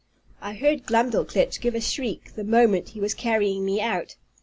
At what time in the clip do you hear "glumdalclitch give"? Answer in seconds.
0.87-1.75